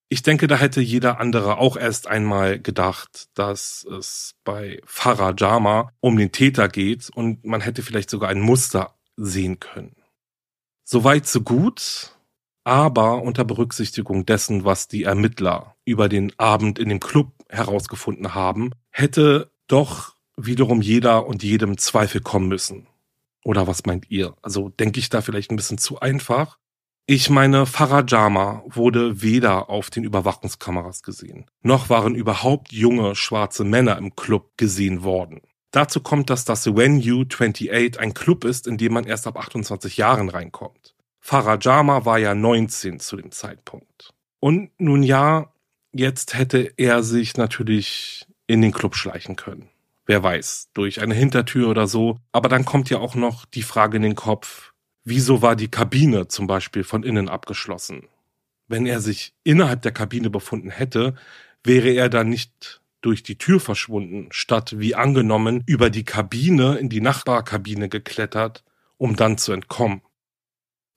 [0.08, 5.92] Ich denke, da hätte jeder andere auch erst einmal gedacht, dass es bei Farah Jama
[6.00, 9.96] um den Täter geht und man hätte vielleicht sogar ein Muster sehen können.
[10.84, 12.14] Soweit so gut,
[12.64, 18.70] aber unter Berücksichtigung dessen, was die Ermittler über den Abend in dem Club herausgefunden haben,
[18.90, 22.86] hätte doch wiederum jeder und jedem Zweifel kommen müssen.
[23.44, 24.34] Oder was meint ihr?
[24.42, 26.58] Also denke ich da vielleicht ein bisschen zu einfach?
[27.06, 33.98] Ich meine, Farajama wurde weder auf den Überwachungskameras gesehen, noch waren überhaupt junge schwarze Männer
[33.98, 35.40] im Club gesehen worden.
[35.72, 39.36] Dazu kommt, dass das When You 28 ein Club ist, in dem man erst ab
[39.36, 40.91] 28 Jahren reinkommt.
[41.24, 44.12] Farajama war ja 19 zu dem Zeitpunkt.
[44.40, 45.52] Und nun ja,
[45.92, 49.68] jetzt hätte er sich natürlich in den Club schleichen können.
[50.04, 52.18] Wer weiß, durch eine Hintertür oder so.
[52.32, 54.72] Aber dann kommt ja auch noch die Frage in den Kopf,
[55.04, 58.08] wieso war die Kabine zum Beispiel von innen abgeschlossen?
[58.66, 61.14] Wenn er sich innerhalb der Kabine befunden hätte,
[61.62, 66.88] wäre er dann nicht durch die Tür verschwunden, statt wie angenommen über die Kabine in
[66.88, 68.64] die Nachbarkabine geklettert,
[68.96, 70.02] um dann zu entkommen.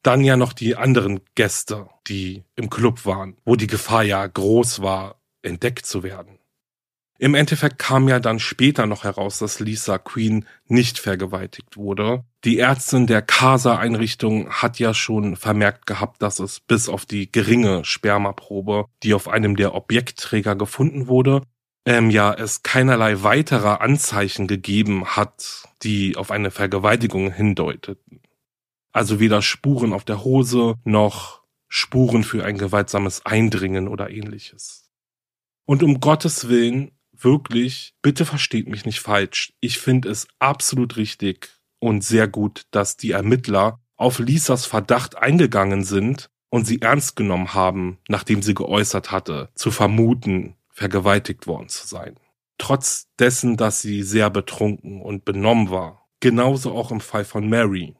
[0.06, 4.84] Dann ja noch die anderen Gäste, die im Club waren, wo die Gefahr ja groß
[4.84, 6.38] war, entdeckt zu werden.
[7.18, 12.24] Im Endeffekt kam ja dann später noch heraus, dass Lisa Queen nicht vergewaltigt wurde.
[12.44, 17.84] Die Ärztin der Casa-Einrichtung hat ja schon vermerkt gehabt, dass es bis auf die geringe
[17.84, 21.42] Spermaprobe, die auf einem der Objektträger gefunden wurde,
[21.88, 28.22] ähm, ja es keinerlei weiterer Anzeichen gegeben hat, die auf eine Vergewaltigung hindeuteten.
[28.96, 34.90] Also weder Spuren auf der Hose noch Spuren für ein gewaltsames Eindringen oder ähnliches.
[35.66, 39.52] Und um Gottes Willen, wirklich, bitte versteht mich nicht falsch.
[39.60, 45.84] Ich finde es absolut richtig und sehr gut, dass die Ermittler auf Lisas Verdacht eingegangen
[45.84, 51.86] sind und sie ernst genommen haben, nachdem sie geäußert hatte, zu vermuten, vergewaltigt worden zu
[51.86, 52.18] sein.
[52.58, 56.08] Trotz dessen, dass sie sehr betrunken und benommen war.
[56.22, 57.98] Genauso auch im Fall von Mary.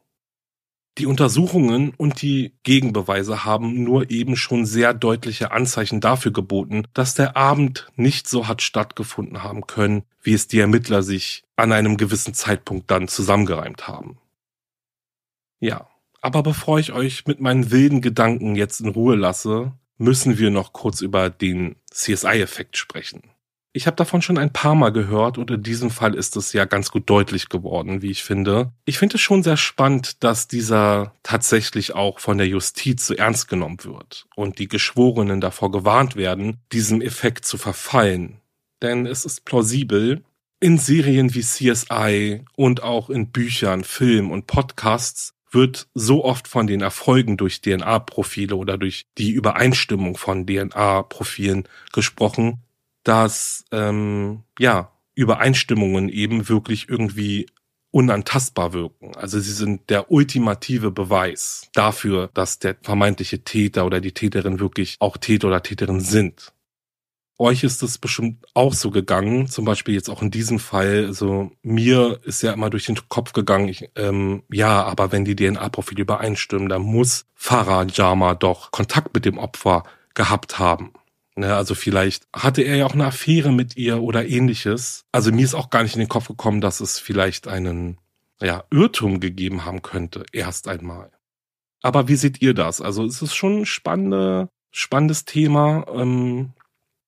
[0.98, 7.14] Die Untersuchungen und die Gegenbeweise haben nur eben schon sehr deutliche Anzeichen dafür geboten, dass
[7.14, 11.98] der Abend nicht so hat stattgefunden haben können, wie es die Ermittler sich an einem
[11.98, 14.16] gewissen Zeitpunkt dann zusammengereimt haben.
[15.60, 15.86] Ja,
[16.22, 20.72] aber bevor ich euch mit meinen wilden Gedanken jetzt in Ruhe lasse, müssen wir noch
[20.72, 23.22] kurz über den CSI-Effekt sprechen.
[23.76, 26.64] Ich habe davon schon ein paar Mal gehört und in diesem Fall ist es ja
[26.64, 28.72] ganz gut deutlich geworden, wie ich finde.
[28.86, 33.48] Ich finde es schon sehr spannend, dass dieser tatsächlich auch von der Justiz so ernst
[33.48, 38.40] genommen wird und die Geschworenen davor gewarnt werden, diesem Effekt zu verfallen.
[38.80, 40.24] Denn es ist plausibel,
[40.58, 46.66] in Serien wie CSI und auch in Büchern, Filmen und Podcasts wird so oft von
[46.66, 52.62] den Erfolgen durch DNA-Profile oder durch die Übereinstimmung von DNA-Profilen gesprochen,
[53.06, 57.46] dass ähm, ja Übereinstimmungen eben wirklich irgendwie
[57.92, 59.14] unantastbar wirken.
[59.14, 64.96] Also sie sind der ultimative Beweis dafür, dass der vermeintliche Täter oder die Täterin wirklich
[64.98, 66.52] auch Täter oder Täterin sind.
[67.38, 71.04] Euch ist es bestimmt auch so gegangen, zum Beispiel jetzt auch in diesem Fall.
[71.06, 75.36] Also mir ist ja immer durch den Kopf gegangen, ich, ähm, ja, aber wenn die
[75.36, 79.84] DNA-Profile übereinstimmen, dann muss Farah Jama doch Kontakt mit dem Opfer
[80.14, 80.92] gehabt haben.
[81.38, 85.04] Ne, also vielleicht hatte er ja auch eine Affäre mit ihr oder ähnliches.
[85.12, 87.98] Also mir ist auch gar nicht in den Kopf gekommen, dass es vielleicht einen
[88.40, 91.10] ja, Irrtum gegeben haben könnte, erst einmal.
[91.82, 92.80] Aber wie seht ihr das?
[92.80, 96.52] Also es ist schon ein spannende, spannendes Thema, ähm,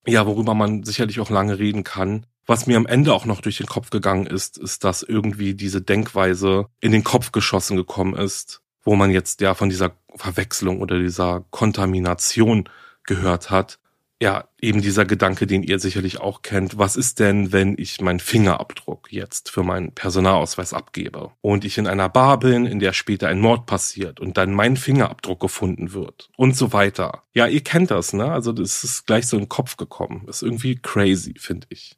[0.06, 2.26] ja, worüber man sicherlich auch lange reden kann.
[2.46, 5.80] Was mir am Ende auch noch durch den Kopf gegangen ist, ist, dass irgendwie diese
[5.80, 10.98] Denkweise in den Kopf geschossen gekommen ist, wo man jetzt ja von dieser Verwechslung oder
[10.98, 12.68] dieser Kontamination
[13.04, 13.78] gehört hat
[14.20, 16.76] ja, eben dieser Gedanke, den ihr sicherlich auch kennt.
[16.76, 21.86] Was ist denn, wenn ich meinen Fingerabdruck jetzt für meinen Personalausweis abgebe und ich in
[21.86, 26.30] einer Bar bin, in der später ein Mord passiert und dann mein Fingerabdruck gefunden wird
[26.36, 27.22] und so weiter.
[27.32, 28.32] Ja, ihr kennt das, ne?
[28.32, 30.26] Also das ist gleich so in den Kopf gekommen.
[30.26, 31.96] ist irgendwie crazy, finde ich.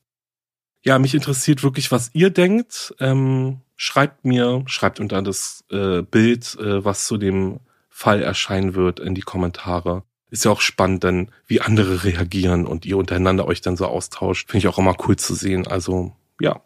[0.82, 2.94] Ja, mich interessiert wirklich, was ihr denkt.
[3.00, 9.00] Ähm, schreibt mir, schreibt unter das äh, Bild, äh, was zu dem Fall erscheinen wird,
[9.00, 13.60] in die Kommentare ist ja auch spannend, dann wie andere reagieren und ihr untereinander euch
[13.60, 14.50] dann so austauscht.
[14.50, 15.66] Finde ich auch immer cool zu sehen.
[15.66, 16.62] Also, ja.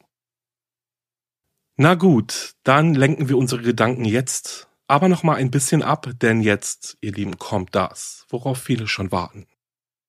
[1.76, 6.42] Na gut, dann lenken wir unsere Gedanken jetzt aber noch mal ein bisschen ab, denn
[6.42, 9.46] jetzt, ihr Lieben, kommt das, worauf viele schon warten.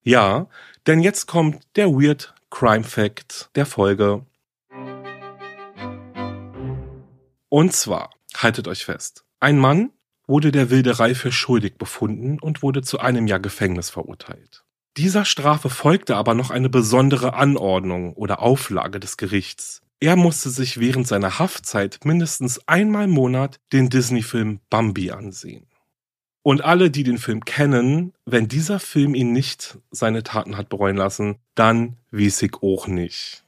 [0.02, 0.48] Ja,
[0.86, 4.24] denn jetzt kommt der Weird Crime Fact der Folge.
[7.48, 9.90] Und zwar, haltet euch fest, ein Mann
[10.26, 14.64] wurde der Wilderei für schuldig befunden und wurde zu einem Jahr Gefängnis verurteilt.
[14.96, 19.82] Dieser Strafe folgte aber noch eine besondere Anordnung oder Auflage des Gerichts.
[20.00, 25.66] Er musste sich während seiner Haftzeit mindestens einmal im Monat den Disney-Film Bambi ansehen.
[26.42, 30.96] Und alle, die den Film kennen, wenn dieser Film ihn nicht seine Taten hat bereuen
[30.96, 33.44] lassen, dann weiß ich auch nicht.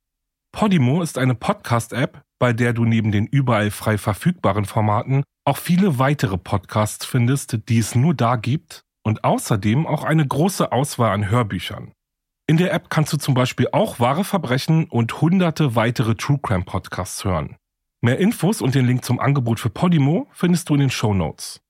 [0.52, 5.98] Podimo ist eine Podcast-App, bei der du neben den überall frei verfügbaren Formaten auch viele
[5.98, 11.30] weitere Podcasts findest, die es nur da gibt und außerdem auch eine große Auswahl an
[11.30, 11.92] Hörbüchern.
[12.46, 16.64] In der App kannst du zum Beispiel auch wahre Verbrechen und hunderte weitere True Crime
[16.64, 17.56] Podcasts hören.
[18.06, 21.65] Mehr Infos und den Link zum Angebot für Podimo findest du in den Show Notes.